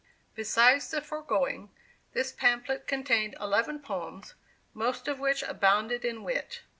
[0.33, 1.69] Besides the foregoing,
[2.13, 4.33] this pamphlet contained eleven poems,
[4.73, 6.63] most of which abounded in wit.